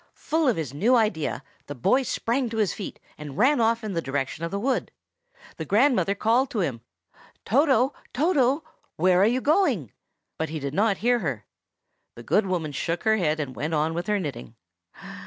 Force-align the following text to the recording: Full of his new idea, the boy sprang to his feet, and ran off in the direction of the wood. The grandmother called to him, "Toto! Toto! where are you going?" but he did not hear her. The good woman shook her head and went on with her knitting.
Full 0.15 0.47
of 0.47 0.57
his 0.57 0.73
new 0.73 0.95
idea, 0.95 1.43
the 1.67 1.75
boy 1.75 2.01
sprang 2.01 2.49
to 2.49 2.57
his 2.57 2.73
feet, 2.73 2.99
and 3.19 3.37
ran 3.37 3.61
off 3.61 3.83
in 3.83 3.93
the 3.93 4.01
direction 4.01 4.43
of 4.43 4.49
the 4.49 4.59
wood. 4.59 4.91
The 5.57 5.63
grandmother 5.63 6.15
called 6.15 6.49
to 6.49 6.61
him, 6.61 6.81
"Toto! 7.45 7.93
Toto! 8.11 8.63
where 8.95 9.21
are 9.21 9.27
you 9.27 9.41
going?" 9.41 9.91
but 10.39 10.49
he 10.49 10.57
did 10.57 10.73
not 10.73 10.97
hear 11.05 11.19
her. 11.19 11.45
The 12.15 12.23
good 12.23 12.47
woman 12.47 12.71
shook 12.71 13.03
her 13.03 13.17
head 13.17 13.39
and 13.39 13.55
went 13.55 13.75
on 13.75 13.93
with 13.93 14.07
her 14.07 14.19
knitting. 14.19 14.55